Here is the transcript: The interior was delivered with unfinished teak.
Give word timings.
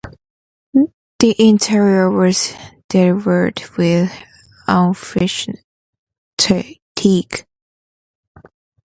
The 1.19 1.35
interior 1.37 2.09
was 2.09 2.55
delivered 2.89 3.61
with 3.77 4.11
unfinished 4.67 5.51
teak. 6.39 7.45